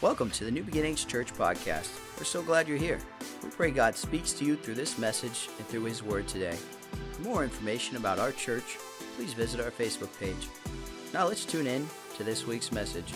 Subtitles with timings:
[0.00, 1.90] Welcome to the New Beginnings Church podcast.
[2.16, 2.98] We're so glad you're here.
[3.42, 6.56] We pray God speaks to you through this message and through His Word today.
[7.12, 8.78] For more information about our church,
[9.14, 10.48] please visit our Facebook page.
[11.12, 11.86] Now let's tune in
[12.16, 13.12] to this week's message.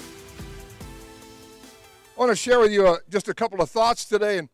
[2.15, 4.51] I want to share with you uh, just a couple of thoughts today, and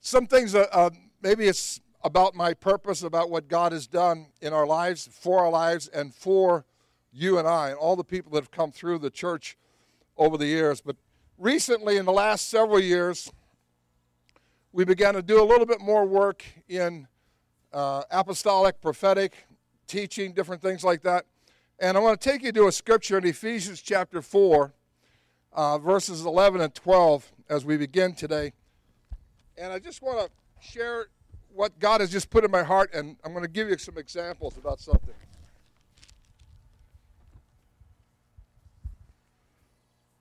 [0.00, 0.56] some things.
[0.56, 0.90] Uh, uh,
[1.22, 5.50] maybe it's about my purpose, about what God has done in our lives, for our
[5.50, 6.64] lives, and for
[7.12, 9.56] you and I, and all the people that have come through the church
[10.16, 10.80] over the years.
[10.80, 10.96] But
[11.38, 13.30] recently, in the last several years,
[14.72, 17.06] we began to do a little bit more work in
[17.72, 19.46] uh, apostolic, prophetic
[19.86, 21.26] teaching, different things like that.
[21.78, 24.72] And I want to take you to a scripture in Ephesians chapter 4,
[25.52, 28.52] uh, verses 11 and 12 as we begin today.
[29.56, 31.06] And I just want to share
[31.52, 33.96] what God has just put in my heart, and I'm going to give you some
[33.96, 35.14] examples about something.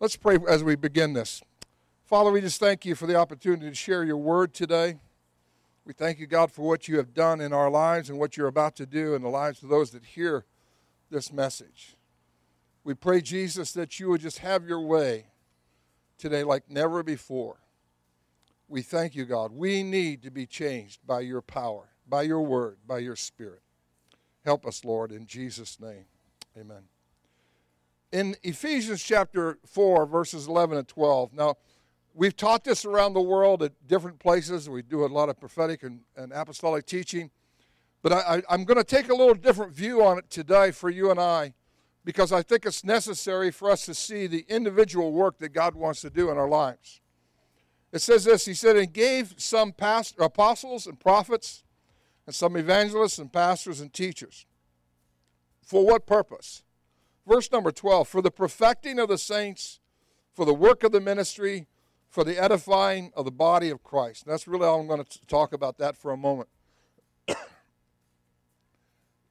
[0.03, 1.41] Let's pray as we begin this.
[2.03, 4.99] Father, we just thank you for the opportunity to share your word today.
[5.85, 8.49] We thank you, God, for what you have done in our lives and what you're
[8.49, 10.43] about to do in the lives of those that hear
[11.09, 11.96] this message.
[12.84, 15.27] We pray, Jesus, that you would just have your way
[16.18, 17.59] today like never before.
[18.68, 19.54] We thank you, God.
[19.54, 23.62] We need to be changed by your power, by your word, by your spirit.
[24.43, 26.07] Help us, Lord, in Jesus' name.
[26.59, 26.93] Amen
[28.13, 31.33] in Ephesians chapter 4, verses 11 and 12.
[31.33, 31.55] Now,
[32.13, 34.69] we've taught this around the world at different places.
[34.69, 37.31] We do a lot of prophetic and, and apostolic teaching.
[38.03, 41.09] But I, am going to take a little different view on it today for you
[41.09, 41.55] and I
[42.05, 46.01] because I think it's necessary for us to see the individual work that God wants
[46.01, 47.01] to do in our lives.
[47.91, 51.63] It says this He said, and gave some past, apostles and prophets,
[52.27, 54.45] and some evangelists and pastors and teachers.
[55.63, 56.61] For what purpose?
[57.27, 59.79] Verse number 12 For the perfecting of the saints,
[60.34, 61.68] for the work of the ministry,
[62.10, 64.24] for the edifying of the body of Christ.
[64.24, 66.50] And that's really all I'm going to talk about that for a moment.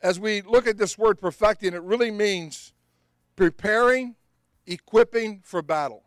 [0.03, 2.73] As we look at this word perfecting, it really means
[3.37, 4.17] preparing,
[4.67, 6.03] equipping for battle.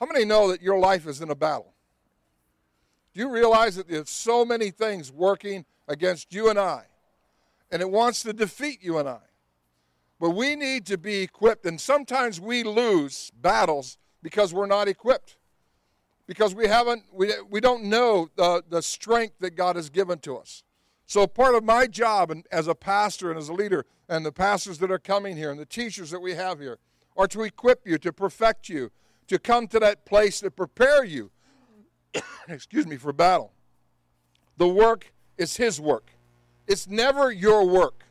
[0.00, 1.74] How many know that your life is in a battle?
[3.12, 6.84] Do you realize that there's so many things working against you and I?
[7.70, 9.20] And it wants to defeat you and I.
[10.18, 11.66] But we need to be equipped.
[11.66, 15.36] And sometimes we lose battles because we're not equipped.
[16.26, 20.36] Because we haven't, we, we don't know the, the strength that God has given to
[20.36, 20.64] us.
[21.06, 24.32] So part of my job and as a pastor and as a leader, and the
[24.32, 26.78] pastors that are coming here and the teachers that we have here,
[27.16, 28.90] are to equip you, to perfect you,
[29.28, 31.30] to come to that place to prepare you,
[32.48, 33.52] excuse me, for battle.
[34.56, 36.10] The work is His work.
[36.66, 38.05] It's never your work.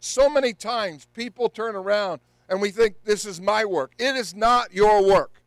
[0.00, 3.92] So many times people turn around and we think this is my work.
[3.98, 5.42] It is not your work.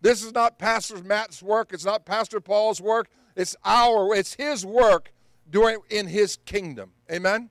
[0.00, 1.72] This is not Pastor Matt's work.
[1.72, 3.08] It's not Pastor Paul's work.
[3.36, 5.12] It's our, it's his work
[5.50, 6.92] doing in his kingdom.
[7.10, 7.50] Amen?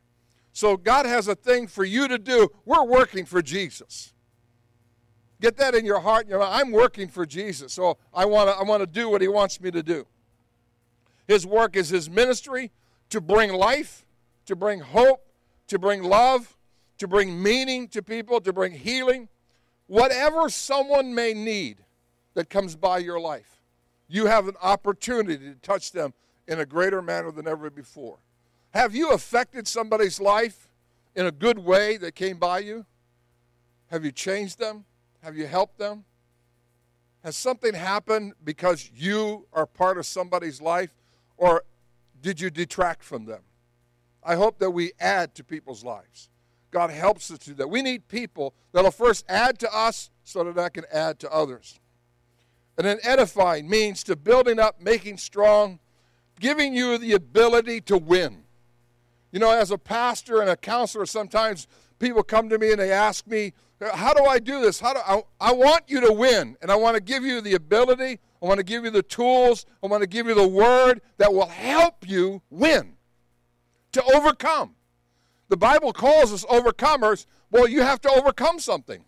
[0.54, 2.50] So God has a thing for you to do.
[2.66, 4.14] We're working for Jesus.
[5.42, 6.28] Get that in your heart.
[6.28, 9.22] You know, I'm working for Jesus, so I want to I want to do what
[9.22, 10.08] he wants me to do.
[11.28, 12.72] His work is his ministry
[13.10, 14.06] to bring life,
[14.46, 15.28] to bring hope,
[15.68, 16.58] to bring love,
[16.98, 19.30] to bring meaning to people, to bring healing.
[19.88, 21.78] Whatever someone may need
[22.34, 23.62] that comes by your life,
[24.08, 26.14] you have an opportunity to touch them
[26.48, 28.20] in a greater manner than ever before.
[28.74, 30.68] Have you affected somebody's life
[31.16, 32.86] in a good way that came by you?
[33.88, 34.86] Have you changed them?
[35.22, 36.06] Have you helped them?
[37.24, 40.90] Has something happened because you are part of somebody's life,
[41.38, 41.64] or
[42.22, 43.42] did you detract from them?
[44.26, 46.30] I hope that we add to people's lives.
[46.72, 47.70] God helps us to do that.
[47.70, 51.80] We need people that'll first add to us so that I can add to others.
[52.78, 55.80] And then edifying means to building up, making strong,
[56.40, 58.44] giving you the ability to win.
[59.32, 61.68] You know, as a pastor and a counselor, sometimes
[62.00, 64.80] people come to me and they ask me, How do I do this?
[64.80, 67.54] How do I, I want you to win, and I want to give you the
[67.54, 71.02] ability, I want to give you the tools, I want to give you the word
[71.18, 72.93] that will help you win
[73.94, 74.76] to overcome.
[75.50, 77.26] The Bible calls us overcomers.
[77.52, 79.04] Well, you have to overcome something.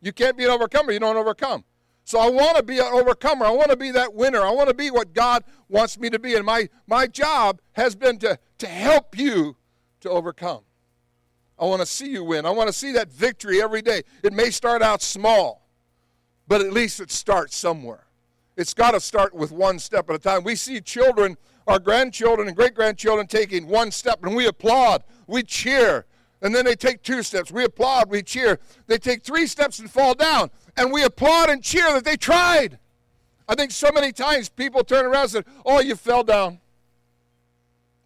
[0.00, 1.64] You can't be an overcomer, you don't overcome.
[2.04, 3.46] So I want to be an overcomer.
[3.46, 4.40] I want to be that winner.
[4.40, 6.34] I want to be what God wants me to be.
[6.34, 9.56] And my, my job has been to, to help you
[10.00, 10.62] to overcome.
[11.58, 12.46] I want to see you win.
[12.46, 14.02] I want to see that victory every day.
[14.24, 15.68] It may start out small,
[16.48, 18.06] but at least it starts somewhere.
[18.56, 20.42] It's got to start with one step at a time.
[20.42, 25.42] We see children our grandchildren and great grandchildren taking one step, and we applaud, we
[25.42, 26.06] cheer.
[26.42, 27.52] And then they take two steps.
[27.52, 28.58] We applaud, we cheer.
[28.86, 30.50] They take three steps and fall down.
[30.76, 32.78] And we applaud and cheer that they tried.
[33.46, 36.60] I think so many times people turn around and say, Oh, you fell down.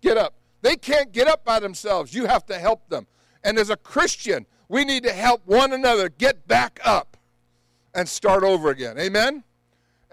[0.00, 0.34] Get up.
[0.62, 2.14] They can't get up by themselves.
[2.14, 3.06] You have to help them.
[3.44, 7.16] And as a Christian, we need to help one another get back up
[7.94, 8.98] and start over again.
[8.98, 9.44] Amen?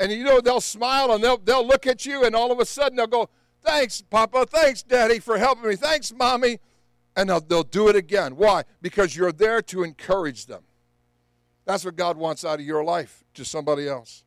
[0.01, 2.65] And you know, they'll smile and they'll, they'll look at you, and all of a
[2.65, 3.29] sudden they'll go,
[3.61, 4.47] Thanks, Papa.
[4.47, 5.75] Thanks, Daddy, for helping me.
[5.75, 6.57] Thanks, Mommy.
[7.15, 8.35] And they'll, they'll do it again.
[8.35, 8.63] Why?
[8.81, 10.63] Because you're there to encourage them.
[11.65, 14.23] That's what God wants out of your life to somebody else.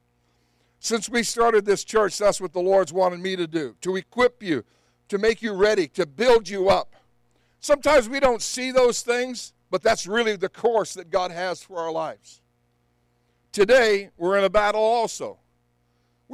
[0.79, 4.41] Since we started this church, that's what the Lord's wanted me to do to equip
[4.41, 4.65] you,
[5.09, 6.95] to make you ready, to build you up.
[7.59, 11.79] Sometimes we don't see those things, but that's really the course that God has for
[11.79, 12.43] our lives.
[13.51, 15.39] Today, we're in a battle also.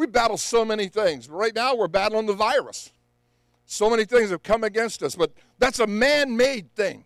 [0.01, 1.29] We battle so many things.
[1.29, 2.91] Right now, we're battling the virus.
[3.67, 7.05] So many things have come against us, but that's a man made thing.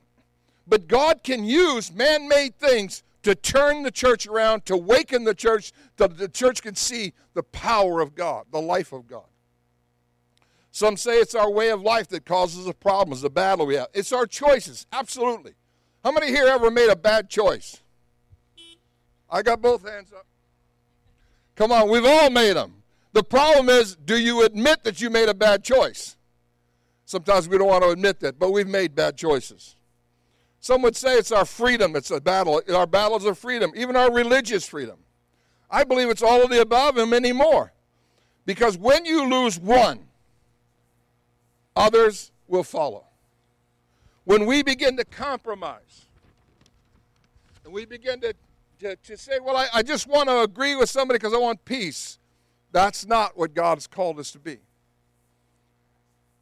[0.65, 5.35] But God can use man made things to turn the church around, to waken the
[5.35, 9.27] church, so the church can see the power of God, the life of God.
[10.71, 13.89] Some say it's our way of life that causes the problems, the battle we have.
[13.93, 15.55] It's our choices, absolutely.
[16.05, 17.83] How many here ever made a bad choice?
[19.29, 20.27] I got both hands up.
[21.57, 22.83] Come on, we've all made them.
[23.15, 26.17] The problem is, do you admit that you made a bad choice?
[27.05, 29.77] Sometimes we don't want to admit that, but we've made bad choices.
[30.59, 32.61] Some would say it's our freedom, it's a battle.
[32.75, 34.99] Our battles of freedom, even our religious freedom.
[35.71, 37.73] I believe it's all of the above and many more.
[38.47, 40.01] Because when you lose one,
[41.77, 43.05] others will follow.
[44.25, 46.07] When we begin to compromise,
[47.65, 48.35] and we begin to,
[48.81, 51.65] to, to say, well, I, I just want to agree with somebody because I want
[51.65, 52.19] peace,
[52.75, 54.59] that's not what God has called us to be.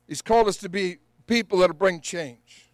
[0.08, 0.96] He's called us to be
[1.26, 2.70] people that will bring change.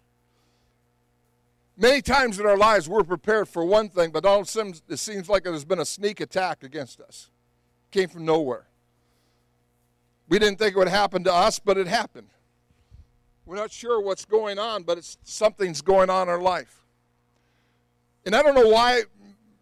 [1.77, 4.75] Many times in our lives, we're prepared for one thing, but all of a sudden,
[4.89, 7.31] it seems like there's been a sneak attack against us.
[7.91, 8.69] Came from nowhere.
[10.29, 12.29] We didn't think it would happen to us, but it happened.
[13.45, 16.85] We're not sure what's going on, but it's something's going on in our life.
[18.25, 19.03] And I don't know why,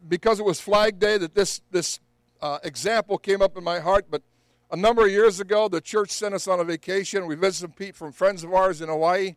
[0.06, 2.00] because it was Flag Day, that this this
[2.40, 4.06] uh, example came up in my heart.
[4.10, 4.22] But
[4.70, 7.26] a number of years ago, the church sent us on a vacation.
[7.26, 9.36] We visited some people from friends of ours in Hawaii,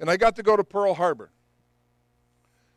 [0.00, 1.30] and I got to go to Pearl Harbor.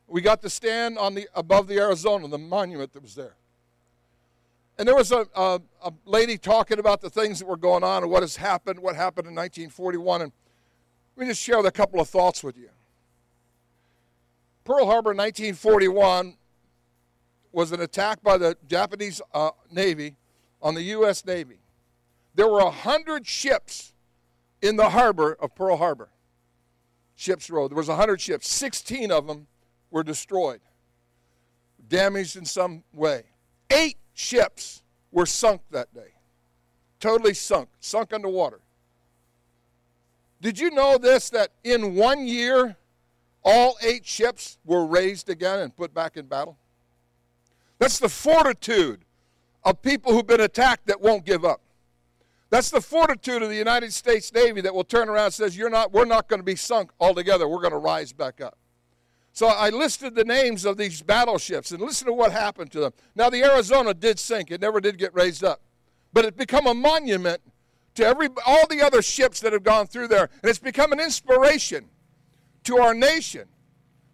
[0.07, 3.35] We got to stand on the above the Arizona, the monument that was there.
[4.79, 8.03] And there was a, a, a lady talking about the things that were going on
[8.03, 10.21] and what has happened, what happened in 1941.
[10.21, 10.31] And
[11.17, 12.69] let me just share a couple of thoughts with you.
[14.63, 16.37] Pearl Harbor 1941
[17.51, 20.15] was an attack by the Japanese uh, Navy
[20.61, 21.25] on the U.S.
[21.25, 21.59] Navy.
[22.35, 23.93] There were 100 ships
[24.61, 26.09] in the harbor of Pearl Harbor.
[27.15, 27.71] Ships Road.
[27.71, 28.49] There was 100 ships.
[28.49, 29.47] 16 of them
[29.91, 30.61] were destroyed,
[31.87, 33.23] damaged in some way.
[33.69, 36.13] Eight ships were sunk that day.
[36.99, 38.59] Totally sunk, sunk underwater.
[40.41, 42.77] Did you know this that in one year,
[43.43, 46.57] all eight ships were raised again and put back in battle?
[47.79, 49.05] That's the fortitude
[49.63, 51.61] of people who've been attacked that won't give up.
[52.49, 55.69] That's the fortitude of the United States Navy that will turn around and says, You're
[55.69, 57.47] not, we're not going to be sunk altogether.
[57.47, 58.57] We're going to rise back up.
[59.31, 62.93] So I listed the names of these battleships and listen to what happened to them.
[63.15, 64.51] Now the Arizona did sink.
[64.51, 65.61] It never did get raised up.
[66.11, 67.41] But it become a monument
[67.95, 70.29] to every, all the other ships that have gone through there.
[70.41, 71.85] And it's become an inspiration
[72.63, 73.47] to our nation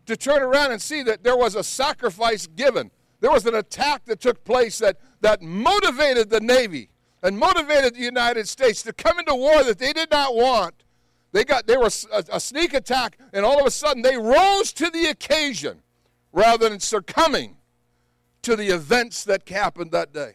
[0.06, 2.92] to turn around and see that there was a sacrifice given.
[3.25, 6.91] There was an attack that took place that, that motivated the Navy
[7.24, 10.75] and motivated the United States to come into war that they did not want.
[11.32, 14.72] They got they were a, a sneak attack, and all of a sudden they rose
[14.74, 15.82] to the occasion
[16.34, 17.58] rather than succumbing
[18.44, 20.34] to the events that happened that day.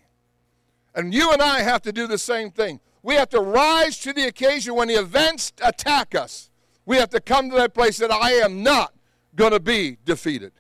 [0.93, 2.81] And you and I have to do the same thing.
[3.05, 6.51] We have to rise to the occasion when the events attack us.
[6.87, 8.93] We have to come to that place that I am not
[9.37, 10.51] going to be defeated.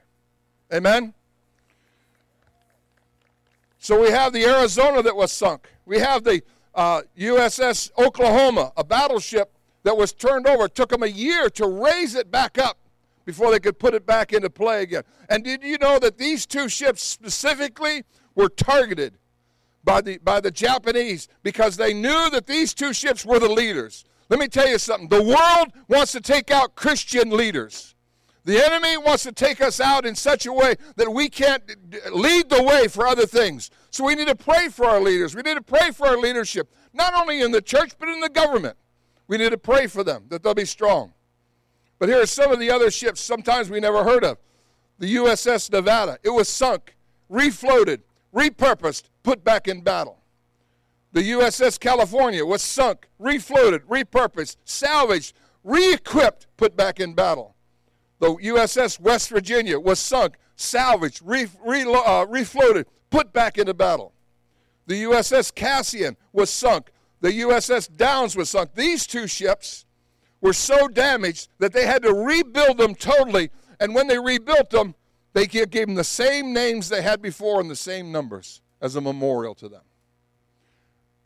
[0.72, 1.12] Amen?
[3.82, 5.66] So we have the Arizona that was sunk.
[5.86, 6.42] We have the
[6.74, 10.66] uh, USS Oklahoma, a battleship that was turned over.
[10.66, 12.76] It took them a year to raise it back up
[13.24, 15.02] before they could put it back into play again.
[15.30, 19.14] And did you know that these two ships specifically were targeted
[19.82, 24.04] by the, by the Japanese because they knew that these two ships were the leaders.
[24.28, 27.94] Let me tell you something the world wants to take out Christian leaders.
[28.50, 31.62] The enemy wants to take us out in such a way that we can't
[32.12, 33.70] lead the way for other things.
[33.90, 35.36] So we need to pray for our leaders.
[35.36, 38.28] We need to pray for our leadership, not only in the church, but in the
[38.28, 38.76] government.
[39.28, 41.12] We need to pray for them that they'll be strong.
[42.00, 44.36] But here are some of the other ships sometimes we never heard of.
[44.98, 46.18] The USS Nevada.
[46.24, 46.96] It was sunk,
[47.30, 48.00] refloated,
[48.34, 50.18] repurposed, put back in battle.
[51.12, 57.54] The USS California was sunk, refloated, repurposed, salvaged, re equipped, put back in battle.
[58.20, 64.12] The USS West Virginia was sunk, salvaged, re, re, uh, refloated, put back into battle.
[64.86, 66.90] The USS Cassin was sunk.
[67.20, 68.74] The USS Downes was sunk.
[68.74, 69.86] These two ships
[70.40, 73.50] were so damaged that they had to rebuild them totally.
[73.78, 74.94] And when they rebuilt them,
[75.32, 79.00] they gave them the same names they had before and the same numbers as a
[79.00, 79.82] memorial to them.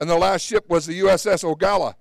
[0.01, 1.95] And the last ship was the USS Oglala.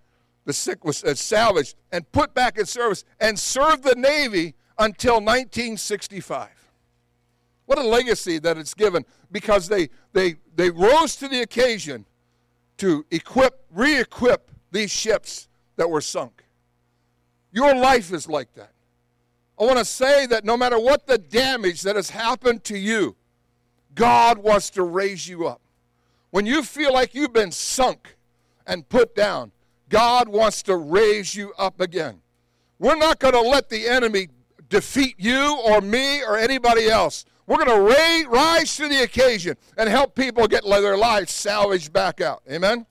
[0.45, 5.15] The sick was uh, salvaged and put back in service and served the Navy until
[5.15, 6.49] 1965.
[7.65, 12.05] What a legacy that it's given because they, they, they rose to the occasion
[12.77, 16.43] to equip, re equip these ships that were sunk.
[17.51, 18.71] Your life is like that.
[19.59, 23.15] I want to say that no matter what the damage that has happened to you,
[23.95, 25.61] God wants to raise you up.
[26.31, 28.17] When you feel like you've been sunk
[28.65, 29.51] and put down,
[29.89, 32.21] God wants to raise you up again.
[32.79, 34.29] We're not going to let the enemy
[34.73, 37.25] defeat you or me or anybody else.
[37.45, 42.21] We're going to rise to the occasion and help people get their lives salvaged back
[42.21, 42.41] out.
[42.51, 42.87] Amen?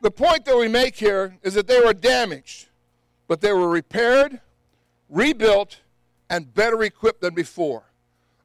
[0.00, 2.68] The point that we make here is that they were damaged,
[3.26, 4.40] but they were repaired,
[5.08, 5.80] rebuilt,
[6.30, 7.82] and better equipped than before.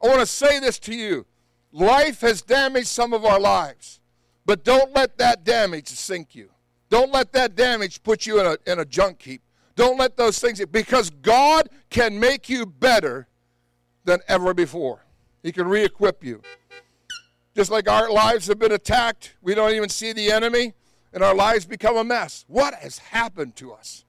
[0.04, 1.28] I want to say this to you
[1.72, 4.00] life has damaged some of our lives,
[4.48, 6.50] but don't let that damage sink you.
[6.90, 9.43] Don't let that damage put you in a, in a junk heap.
[9.76, 13.28] Don't let those things, because God can make you better
[14.06, 15.04] than ever before.
[15.42, 16.42] He can re equip you.
[17.56, 20.74] Just like our lives have been attacked, we don't even see the enemy,
[21.12, 22.46] and our lives become a mess.
[22.48, 24.06] What has happened to us?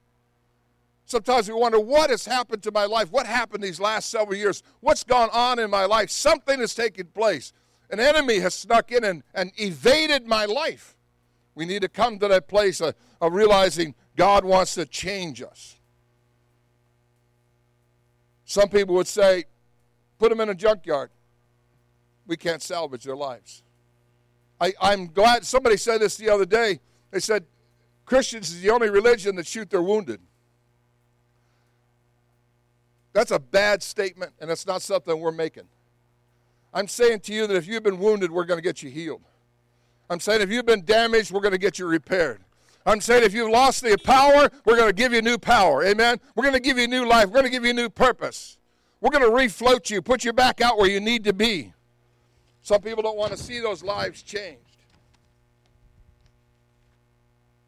[1.05, 3.11] Sometimes we wonder, what has happened to my life?
[3.11, 4.63] What happened these last several years?
[4.79, 6.09] What's gone on in my life?
[6.09, 7.53] Something has taken place.
[7.91, 10.95] An enemy has snuck in and, and evaded my life.
[11.53, 15.75] We need to come to that place of, of realizing God wants to change us.
[18.45, 19.45] Some people would say,
[20.19, 21.09] put them in a junkyard.
[22.27, 23.63] We can't salvage their lives.
[24.59, 26.79] I, I'm glad somebody said this the other day.
[27.11, 27.45] They said,
[28.05, 30.21] Christians is the only religion that shoot their wounded.
[33.13, 35.63] That's a bad statement, and it's not something we're making.
[36.73, 39.23] I'm saying to you that if you've been wounded, we're going to get you healed.
[40.09, 42.44] I'm saying if you've been damaged, we're going to get you repaired.
[42.85, 45.83] I'm saying if you've lost the power, we're going to give you new power.
[45.83, 46.19] Amen.
[46.35, 47.25] We're going to give you new life.
[47.25, 48.57] We're going to give you new purpose.
[49.01, 51.73] We're going to refloat you, put you back out where you need to be.
[52.61, 54.61] Some people don't want to see those lives changed.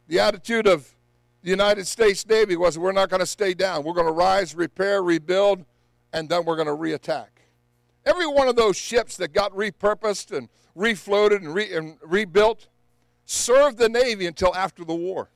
[0.07, 0.95] The attitude of
[1.43, 3.83] the United States Navy was we're not going to stay down.
[3.83, 5.65] We're going to rise, repair, rebuild,
[6.13, 7.27] and then we're going to reattack.
[8.05, 12.67] Every one of those ships that got repurposed and refloated and, re- and rebuilt
[13.27, 15.29] served the Navy until after the war.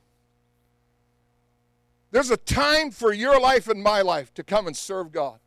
[2.10, 5.38] There's a time for your life and my life to come and serve God.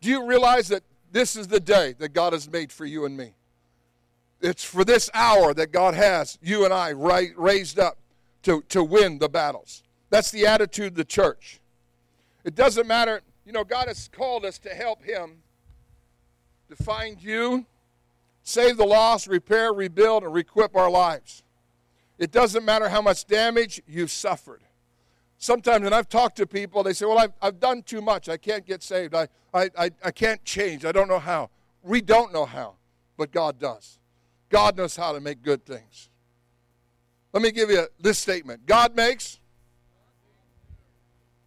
[0.00, 3.16] Do you realize that this is the day that God has made for you and
[3.16, 3.34] me?
[4.40, 7.96] It's for this hour that God has you and I raised up
[8.42, 9.84] to, to win the battles.
[10.10, 11.60] That's the attitude of the church.
[12.44, 15.42] It doesn't matter, you know, God has called us to help Him
[16.68, 17.66] to find you,
[18.42, 21.44] save the lost, repair, rebuild, and requip our lives.
[22.22, 24.62] It doesn't matter how much damage you've suffered.
[25.38, 28.28] Sometimes when I've talked to people, they say, Well, I've, I've done too much.
[28.28, 29.12] I can't get saved.
[29.12, 30.84] I, I, I, I can't change.
[30.84, 31.50] I don't know how.
[31.82, 32.74] We don't know how,
[33.16, 33.98] but God does.
[34.50, 36.10] God knows how to make good things.
[37.32, 39.40] Let me give you this statement God makes,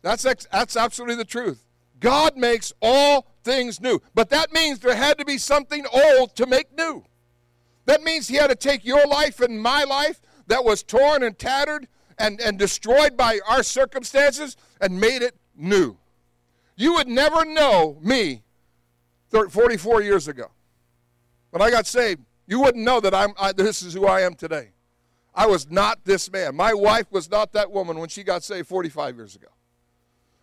[0.01, 1.63] that's, that's absolutely the truth.
[2.01, 4.01] God makes all things new.
[4.13, 7.05] But that means there had to be something old to make new.
[7.85, 11.37] That means He had to take your life and my life that was torn and
[11.37, 11.87] tattered
[12.17, 15.97] and, and destroyed by our circumstances and made it new.
[16.75, 18.43] You would never know me
[19.29, 20.51] 30, 44 years ago.
[21.51, 24.35] When I got saved, you wouldn't know that I'm, I, this is who I am
[24.35, 24.69] today.
[25.33, 26.55] I was not this man.
[26.55, 29.47] My wife was not that woman when she got saved 45 years ago.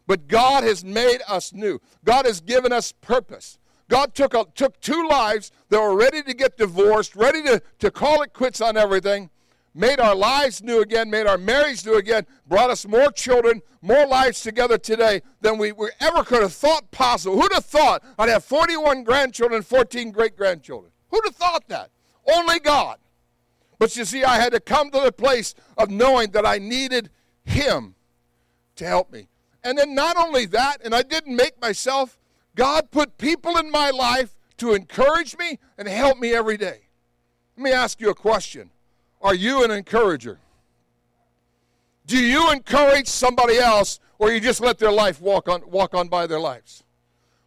[0.07, 1.81] But God has made us new.
[2.05, 3.59] God has given us purpose.
[3.89, 7.91] God took, a, took two lives that were ready to get divorced, ready to, to
[7.91, 9.31] call it quits on everything,
[9.75, 14.07] made our lives new again, made our marriage new again, brought us more children, more
[14.07, 17.41] lives together today than we, we ever could have thought possible.
[17.41, 20.93] Who'd have thought I'd have 41 grandchildren, 14 great grandchildren?
[21.11, 21.91] Who'd have thought that?
[22.33, 22.99] Only God.
[23.79, 27.11] But you see, I had to come to the place of knowing that I needed
[27.45, 27.95] Him
[28.77, 29.29] to help me.
[29.65, 32.19] And then not only that, and I didn't make myself,
[32.55, 36.89] God put people in my life to encourage me and help me every day.
[37.57, 38.71] Let me ask you a question
[39.23, 40.39] Are you an encourager?
[42.07, 46.09] Do you encourage somebody else or you just let their life walk on, walk on
[46.09, 46.83] by their lives?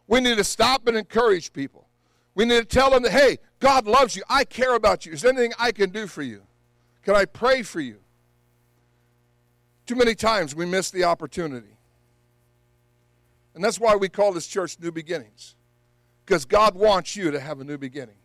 [0.08, 1.86] We need to stop and encourage people.
[2.34, 4.22] We need to tell them that, hey, God loves you.
[4.28, 5.12] I care about you.
[5.12, 6.42] Is there anything I can do for you?
[7.02, 7.98] Can I pray for you?
[9.86, 11.76] Too many times we miss the opportunity.
[13.54, 15.54] And that's why we call this church New Beginnings.
[16.24, 18.16] Because God wants you to have a new beginning.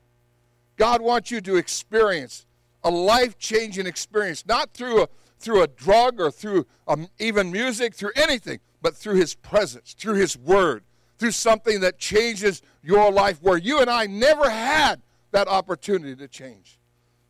[0.75, 2.45] God wants you to experience
[2.83, 5.07] a life changing experience, not through a,
[5.39, 10.15] through a drug or through um, even music, through anything, but through His presence, through
[10.15, 10.83] His Word,
[11.17, 16.27] through something that changes your life where you and I never had that opportunity to
[16.27, 16.79] change.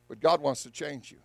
[0.08, 1.18] But God wants to change you.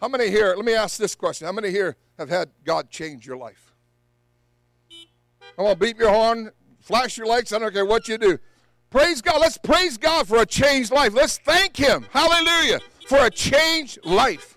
[0.00, 1.46] How many here, let me ask this question.
[1.46, 3.72] How many here have had God change your life?
[5.56, 6.50] Come on, beat your horn,
[6.80, 7.52] flash your lights.
[7.52, 8.38] I don't care what you do.
[8.90, 9.40] Praise God.
[9.40, 11.14] Let's praise God for a changed life.
[11.14, 12.06] Let's thank Him.
[12.10, 12.80] Hallelujah.
[13.06, 14.54] For a changed life.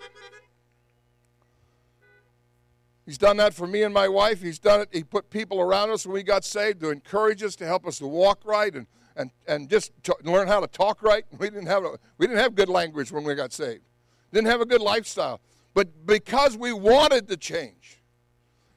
[3.08, 4.42] He's done that for me and my wife.
[4.42, 4.90] He's done it.
[4.92, 7.98] He put people around us when we got saved to encourage us, to help us
[7.98, 8.86] to walk right and,
[9.16, 9.92] and, and just
[10.24, 11.24] learn how to talk right.
[11.38, 13.82] We didn't, have a, we didn't have good language when we got saved,
[14.30, 15.40] didn't have a good lifestyle.
[15.72, 18.02] But because we wanted to change.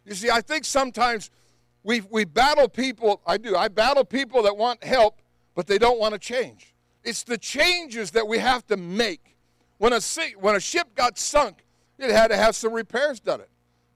[0.05, 1.29] You see, I think sometimes
[1.83, 5.21] we, we battle people, I do, I battle people that want help,
[5.55, 6.73] but they don't want to change.
[7.03, 9.30] It's the changes that we have to make.
[9.81, 10.01] When a,
[10.37, 11.65] when a ship got sunk,
[11.97, 13.49] it had to have some repairs done it,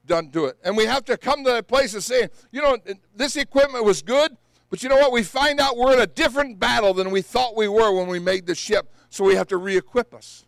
[0.04, 0.56] done to it.
[0.64, 2.76] And we have to come to that place of saying, you know,
[3.14, 4.36] this equipment was good,
[4.68, 5.12] but you know what?
[5.12, 8.18] We find out we're in a different battle than we thought we were when we
[8.18, 10.44] made the ship, so we have to re equip us.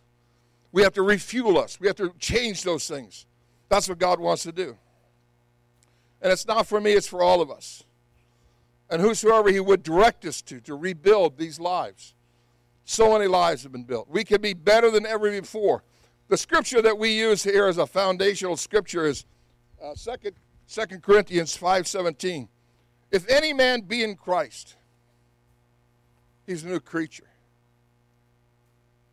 [0.73, 1.79] We have to refuel us.
[1.79, 3.25] We have to change those things.
[3.69, 4.75] That's what God wants to do.
[6.21, 7.85] And it's not for me, it's for all of us.
[8.89, 12.13] And whosoever He would direct us to, to rebuild these lives.
[12.89, 14.09] So many lives have been built.
[14.09, 15.83] We can be better than ever before.
[16.27, 19.25] The scripture that we use here as a foundational scripture is
[19.79, 20.31] uh, 2,
[20.67, 22.47] 2 Corinthians 5.17.
[23.11, 24.75] If any man be in Christ,
[26.47, 27.29] he's a new creature.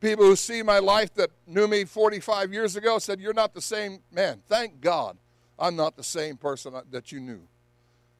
[0.01, 3.61] People who see my life that knew me 45 years ago said, You're not the
[3.61, 4.41] same man.
[4.49, 5.19] Thank God
[5.59, 7.43] I'm not the same person that you knew.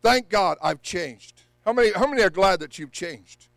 [0.03, 1.45] Thank God I've changed.
[1.65, 3.49] How many, how many are glad that you've changed?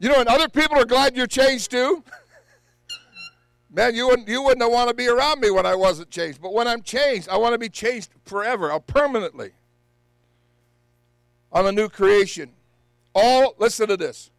[0.00, 2.04] You know, and other people are glad you're changed too.
[3.70, 6.40] Man, you wouldn't, you wouldn't want to be around me when I wasn't changed.
[6.40, 9.50] But when I'm changed, I want to be changed forever, uh, permanently.
[11.52, 12.52] I'm a new creation.
[13.14, 14.30] All, listen to this.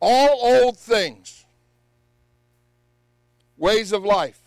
[0.00, 1.44] All old things,
[3.56, 4.40] ways of life,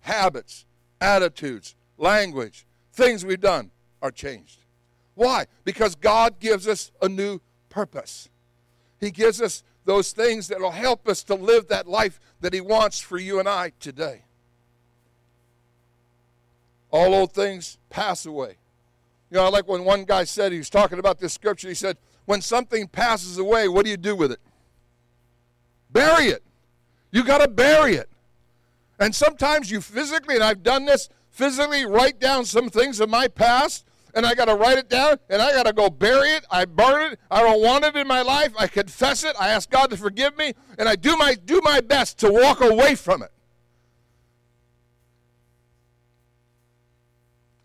[0.00, 0.66] habits,
[1.00, 3.70] attitudes, language, things we've done
[4.02, 4.58] are changed.
[5.14, 5.46] Why?
[5.64, 8.28] Because God gives us a new purpose.
[9.00, 12.60] He gives us those things that will help us to live that life that He
[12.60, 14.20] wants for you and I today.
[16.90, 18.58] All old things pass away.
[19.30, 21.74] You know, I like when one guy said, he was talking about this scripture, he
[21.74, 21.96] said,
[22.26, 24.40] When something passes away, what do you do with it?
[25.90, 26.42] Bury it.
[27.10, 28.10] You got to bury it.
[29.00, 33.26] And sometimes you physically, and I've done this, physically write down some things of my
[33.26, 36.44] past and I got to write it down and I got to go bury it.
[36.50, 37.20] I burn it.
[37.30, 38.52] I don't want it in my life.
[38.58, 39.36] I confess it.
[39.38, 42.60] I ask God to forgive me and I do my do my best to walk
[42.60, 43.32] away from it.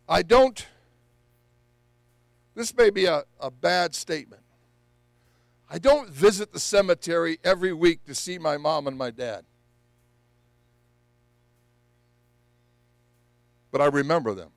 [0.07, 0.65] I don't
[2.55, 4.43] this may be a, a bad statement.
[5.69, 9.45] I don't visit the cemetery every week to see my mom and my dad.
[13.73, 14.51] but I remember them.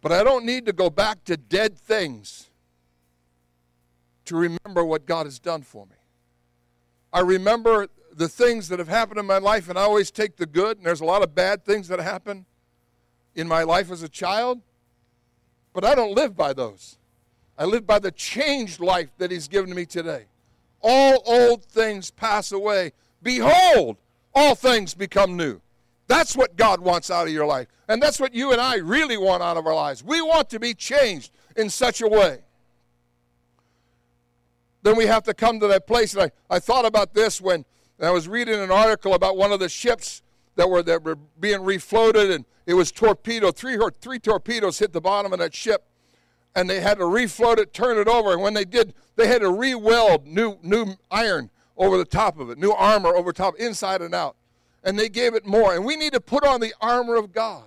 [0.00, 2.48] But I don't need to go back to dead things
[4.24, 5.96] to remember what God has done for me.
[7.12, 10.46] I remember the things that have happened in my life, and I always take the
[10.46, 12.46] good, and there's a lot of bad things that happen
[13.34, 14.60] in my life as a child,
[15.72, 16.98] but I don't live by those.
[17.58, 20.26] I live by the changed life that He's given me today.
[20.80, 22.92] All old things pass away.
[23.22, 23.98] Behold,
[24.34, 25.60] all things become new.
[26.10, 27.68] That's what God wants out of your life.
[27.86, 30.02] And that's what you and I really want out of our lives.
[30.02, 32.40] We want to be changed in such a way.
[34.82, 36.14] Then we have to come to that place.
[36.14, 37.64] And I, I thought about this when
[38.02, 40.22] I was reading an article about one of the ships
[40.56, 43.54] that were, that were being refloated, and it was torpedoed.
[43.54, 45.84] Three, three torpedoes hit the bottom of that ship,
[46.56, 48.32] and they had to refloat it, turn it over.
[48.32, 52.50] And when they did, they had to re-weld new, new iron over the top of
[52.50, 54.34] it, new armor over top, inside and out
[54.82, 55.74] and they gave it more.
[55.74, 57.64] And we need to put on the armor of God.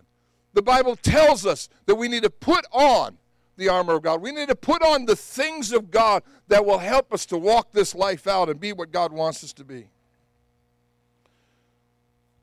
[0.54, 3.18] the Bible tells us that we need to put on
[3.58, 4.22] the armor of God.
[4.22, 7.72] We need to put on the things of God that will help us to walk
[7.72, 9.88] this life out and be what God wants us to be.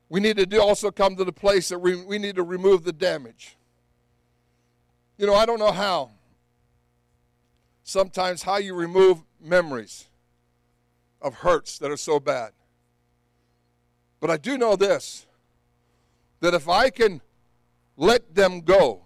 [0.09, 2.91] We need to also come to the place that we, we need to remove the
[2.91, 3.55] damage.
[5.17, 6.11] You know, I don't know how.
[7.83, 10.07] Sometimes how you remove memories
[11.21, 12.51] of hurts that are so bad.
[14.21, 15.25] But I do know this
[16.39, 17.21] that if I can
[17.97, 19.01] let them go,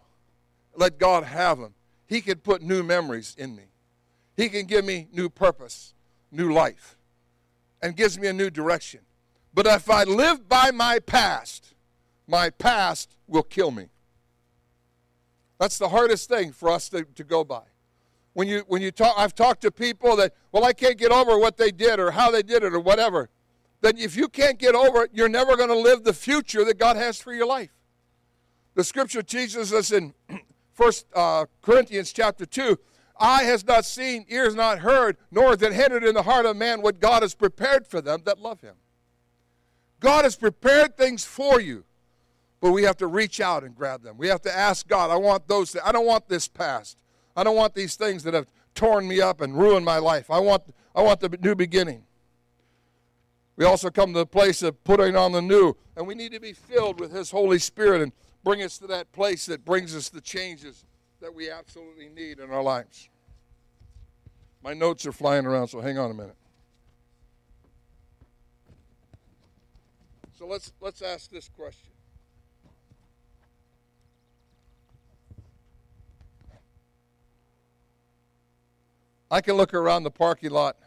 [0.76, 1.74] let God have them,
[2.06, 3.64] He can put new memories in me.
[4.38, 5.94] He can give me new purpose,
[6.32, 6.98] new life,
[7.82, 9.02] and gives me a new direction.
[9.54, 11.74] But if I live by my past,
[12.28, 13.88] my past will kill me.
[15.60, 17.64] That's the hardest thing for us to, to go by.
[18.34, 21.40] When you, when you talk, I've talked to people that, well, I can't get over
[21.40, 23.30] what they did or how they did it or whatever.
[23.86, 26.80] Then if you can't get over it, you're never going to live the future that
[26.80, 27.70] God has for your life.
[28.74, 30.16] The scripture teaches us in
[30.74, 32.80] First uh, Corinthians chapter 2
[33.20, 36.58] Eye has not seen, ears not heard, nor has it entered in the heart of
[36.58, 38.74] man what God has prepared for them that love him.
[40.00, 41.86] God has prepared things for you,
[42.62, 44.18] but we have to reach out and grab them.
[44.18, 45.84] We have to ask God, I want those things.
[45.86, 46.98] I don't want this past.
[47.36, 50.32] I don't want these things that have torn me up and ruined my life.
[50.32, 50.64] I want,
[50.96, 52.05] I want the new beginning.
[53.58, 56.40] We also come to the place of putting on the new, and we need to
[56.40, 58.12] be filled with His Holy Spirit and
[58.44, 60.86] bring us to that place that brings us the changes
[61.22, 63.10] that we absolutely need in our lives.
[64.62, 66.36] My notes are flying around, so hang on a minute.
[70.38, 71.92] So let's let's ask this question.
[79.32, 80.78] I can look around the parking lot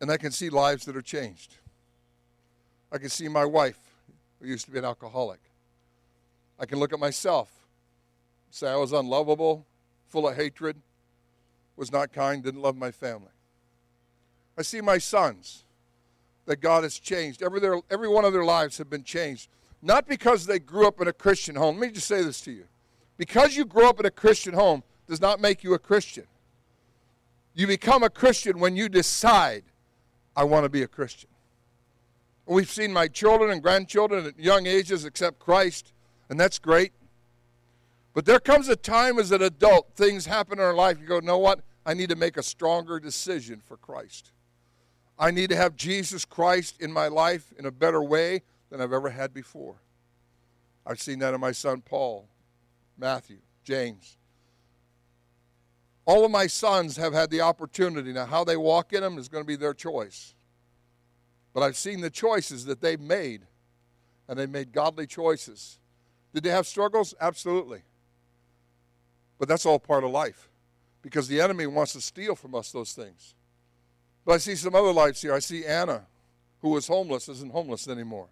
[0.00, 1.54] and I can see lives that are changed.
[2.92, 3.78] I can see my wife,
[4.40, 5.40] who used to be an alcoholic.
[6.58, 7.50] I can look at myself,
[8.50, 9.64] say I was unlovable,
[10.08, 10.76] full of hatred,
[11.76, 13.30] was not kind, didn't love my family.
[14.58, 15.64] I see my sons
[16.46, 17.42] that God has changed.
[17.42, 19.48] Every, their, every one of their lives have been changed.
[19.80, 21.78] Not because they grew up in a Christian home.
[21.78, 22.64] Let me just say this to you.
[23.16, 26.24] Because you grew up in a Christian home does not make you a Christian.
[27.54, 29.64] You become a Christian when you decide
[30.40, 31.28] I want to be a Christian.
[32.46, 35.92] We've seen my children and grandchildren at young ages accept Christ,
[36.30, 36.92] and that's great.
[38.14, 40.96] But there comes a time as an adult, things happen in our life.
[40.98, 41.60] You go, know what?
[41.84, 44.32] I need to make a stronger decision for Christ.
[45.18, 48.94] I need to have Jesus Christ in my life in a better way than I've
[48.94, 49.74] ever had before.
[50.86, 52.26] I've seen that in my son Paul,
[52.96, 54.16] Matthew, James.
[56.10, 58.12] All of my sons have had the opportunity.
[58.12, 60.34] Now, how they walk in them is going to be their choice.
[61.54, 63.42] But I've seen the choices that they've made,
[64.26, 65.78] and they made godly choices.
[66.34, 67.14] Did they have struggles?
[67.20, 67.82] Absolutely.
[69.38, 70.48] But that's all part of life
[71.00, 73.36] because the enemy wants to steal from us those things.
[74.24, 75.32] But I see some other lives here.
[75.32, 76.06] I see Anna,
[76.60, 78.26] who was homeless, isn't homeless anymore.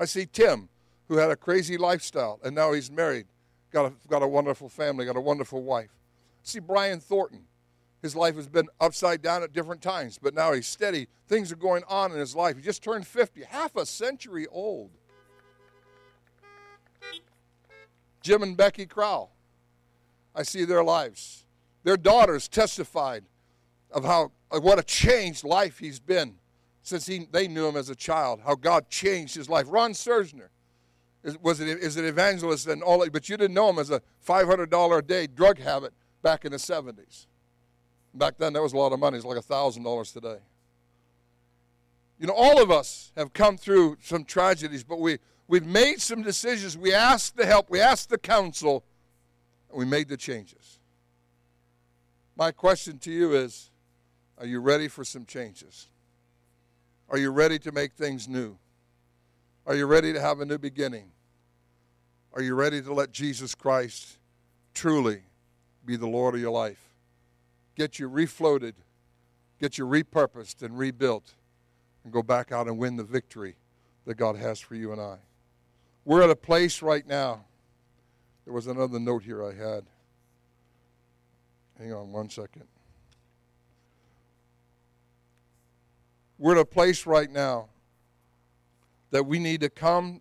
[0.00, 0.68] I see Tim,
[1.06, 3.26] who had a crazy lifestyle, and now he's married,
[3.70, 5.90] got a, got a wonderful family, got a wonderful wife.
[6.42, 7.44] See Brian Thornton.
[8.02, 11.08] His life has been upside down at different times, but now he's steady.
[11.28, 12.56] Things are going on in his life.
[12.56, 14.90] He just turned 50, half a century old.
[18.22, 19.32] Jim and Becky Crowell.
[20.34, 21.44] I see their lives.
[21.82, 23.24] Their daughters testified
[23.90, 26.34] of how of what a changed life he's been
[26.82, 29.66] since he, they knew him as a child, how God changed his life.
[29.68, 30.48] Ron Sersner
[31.22, 33.90] is, was it, is an evangelist and all, that, but you didn't know him as
[33.90, 35.92] a $500 a day drug habit
[36.22, 37.26] back in the 70s.
[38.14, 39.16] Back then, that was a lot of money.
[39.16, 40.38] It's like $1,000 today.
[42.18, 46.22] You know, all of us have come through some tragedies, but we, we've made some
[46.22, 46.76] decisions.
[46.76, 48.84] We asked the help, we asked the counsel,
[49.70, 50.80] and we made the changes.
[52.36, 53.70] My question to you is
[54.38, 55.86] Are you ready for some changes?
[57.08, 58.56] Are you ready to make things new?
[59.66, 61.10] Are you ready to have a new beginning?
[62.32, 64.18] Are you ready to let Jesus Christ
[64.74, 65.22] truly
[65.90, 66.78] be the Lord of your life.
[67.74, 68.74] Get you refloated,
[69.60, 71.34] get you repurposed and rebuilt,
[72.04, 73.56] and go back out and win the victory
[74.06, 75.16] that God has for you and I.
[76.04, 77.44] We're at a place right now.
[78.44, 79.84] There was another note here I had.
[81.76, 82.66] Hang on one second.
[86.38, 87.68] We're at a place right now
[89.10, 90.20] that we need to come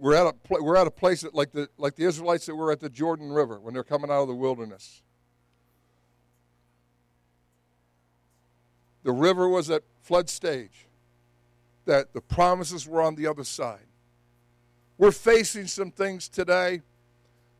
[0.00, 2.72] we're at a we're at a place that, like the like the Israelites that were
[2.72, 5.02] at the Jordan River when they're coming out of the wilderness.
[9.02, 10.86] The river was at flood stage.
[11.86, 13.86] That the promises were on the other side.
[14.96, 16.82] We're facing some things today,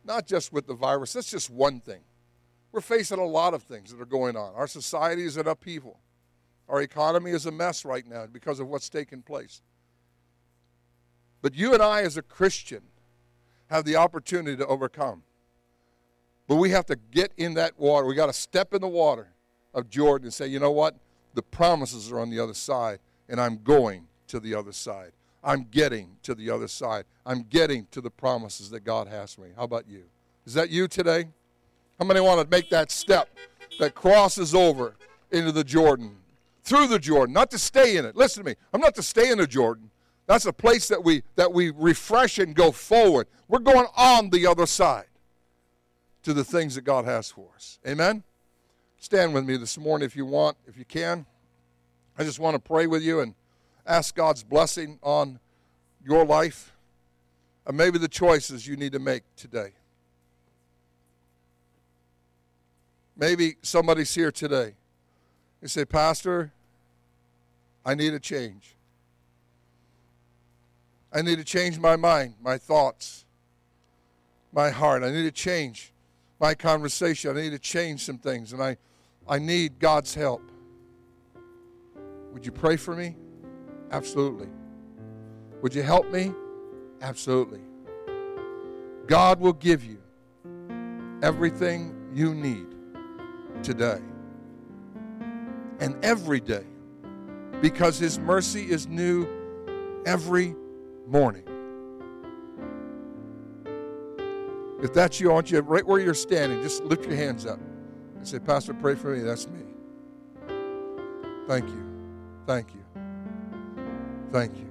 [0.05, 2.01] not just with the virus, that's just one thing.
[2.71, 4.53] We're facing a lot of things that are going on.
[4.55, 5.99] Our society is in upheaval.
[6.69, 9.61] Our economy is a mess right now because of what's taking place.
[11.41, 12.81] But you and I, as a Christian,
[13.69, 15.23] have the opportunity to overcome.
[16.47, 18.05] But we have to get in that water.
[18.05, 19.29] We got to step in the water
[19.73, 20.95] of Jordan and say, you know what?
[21.33, 22.99] The promises are on the other side,
[23.29, 25.13] and I'm going to the other side.
[25.43, 27.05] I'm getting to the other side.
[27.25, 29.49] I'm getting to the promises that God has for me.
[29.55, 30.03] How about you?
[30.45, 31.27] Is that you today?
[31.99, 33.29] How many want to make that step
[33.79, 34.95] that crosses over
[35.31, 36.17] into the Jordan,
[36.63, 38.15] through the Jordan, not to stay in it?
[38.15, 38.55] Listen to me.
[38.73, 39.90] I'm not to stay in the Jordan.
[40.31, 43.27] That's a place that we that we refresh and go forward.
[43.49, 45.07] We're going on the other side
[46.23, 47.79] to the things that God has for us.
[47.85, 48.23] Amen.
[48.97, 51.25] Stand with me this morning if you want, if you can.
[52.17, 53.35] I just want to pray with you and
[53.85, 55.37] ask God's blessing on
[56.01, 56.77] your life
[57.65, 59.71] and maybe the choices you need to make today.
[63.17, 64.75] Maybe somebody's here today.
[65.61, 66.53] They say, Pastor,
[67.85, 68.77] I need a change.
[71.13, 73.25] I need to change my mind, my thoughts,
[74.53, 75.03] my heart.
[75.03, 75.91] I need to change
[76.39, 77.37] my conversation.
[77.37, 78.77] I need to change some things, and I,
[79.27, 80.41] I need God's help.
[82.33, 83.15] Would you pray for me?
[83.91, 84.47] Absolutely.
[85.61, 86.33] Would you help me?
[87.01, 87.59] Absolutely.
[89.07, 90.01] God will give you
[91.21, 92.67] everything you need
[93.63, 93.99] today
[95.79, 96.63] and every day
[97.61, 99.27] because His mercy is new
[100.05, 100.55] every
[101.07, 101.43] morning.
[104.81, 107.59] If that's you, I want you right where you're standing, just lift your hands up
[108.17, 109.21] and say, Pastor, pray for me.
[109.21, 109.59] That's me.
[111.47, 111.85] Thank you.
[112.47, 112.81] Thank you.
[114.31, 114.67] Thank you.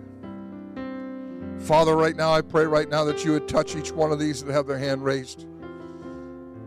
[1.60, 4.42] Father, right now, I pray right now that you would touch each one of these
[4.42, 5.46] that have their hand raised.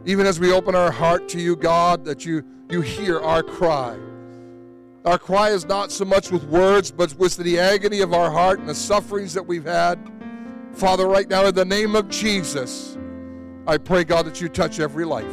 [0.06, 3.98] Even as we open our heart to you, God, that you, you hear our cry.
[5.06, 8.60] Our cry is not so much with words, but with the agony of our heart
[8.60, 10.00] and the sufferings that we've had.
[10.72, 12.98] Father, right now, in the name of Jesus,
[13.68, 15.26] I pray, God, that you touch every life.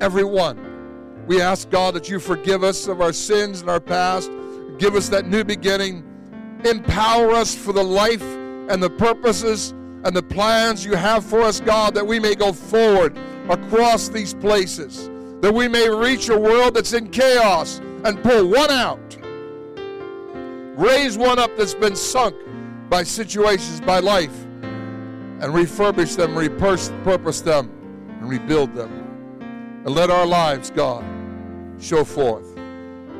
[0.00, 1.24] Every one.
[1.26, 4.30] We ask, God, that you forgive us of our sins and our past.
[4.78, 6.04] Give us that new beginning.
[6.64, 9.72] Empower us for the life and the purposes
[10.04, 14.32] and the plans you have for us, God, that we may go forward across these
[14.32, 19.16] places, that we may reach a world that's in chaos and pull one out.
[20.76, 22.34] Raise one up that's been sunk
[22.88, 27.70] by situations, by life, and refurbish them, repurpose them,
[28.08, 28.90] and rebuild them.
[29.84, 31.04] And let our lives, God,
[31.80, 32.56] show forth.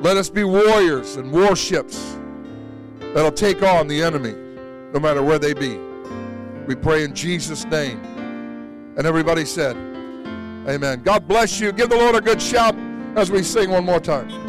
[0.00, 2.18] Let us be warriors and warships
[3.14, 4.34] that'll take on the enemy,
[4.92, 5.78] no matter where they be.
[6.66, 8.00] We pray in Jesus' name.
[8.96, 9.76] And everybody said,
[10.66, 11.02] Amen.
[11.02, 11.72] God bless you.
[11.72, 12.74] Give the Lord a good shout
[13.16, 14.47] as we sing one more time.